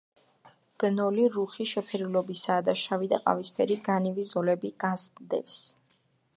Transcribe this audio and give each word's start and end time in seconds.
გნოლი 0.83 1.25
რუხი 1.35 1.67
შეფერილობისაა 1.73 2.65
და 2.69 2.75
შავი 2.85 3.11
და 3.13 3.21
ყავისფერი 3.27 3.79
განივი 3.91 4.29
ზოლები 4.33 4.73
გასდევს. 4.87 5.63